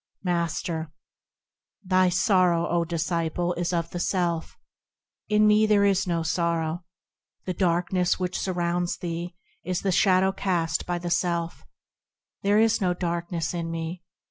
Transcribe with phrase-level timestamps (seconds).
[0.23, 0.91] Master.
[1.85, 3.53] Thy sorrow, O disciple!
[3.53, 4.57] is of the self;
[5.29, 6.85] In me there is no sorrow.
[7.45, 11.67] The darkness which surrounds thee is the shadow cast by the self;
[12.41, 14.01] There is no darkness in me.